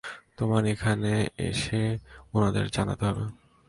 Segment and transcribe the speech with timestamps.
[0.37, 1.13] তোমার এখানে
[1.49, 1.81] এসে
[2.33, 3.25] উনাদের জানাতে হবে।